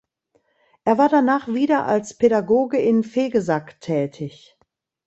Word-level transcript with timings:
Er 0.83 0.97
war 0.97 1.09
danach 1.09 1.47
wieder 1.47 1.85
als 1.85 2.15
Pädagoge 2.17 2.79
in 2.79 3.05
Vegesack 3.05 3.79
tätig. 3.81 4.57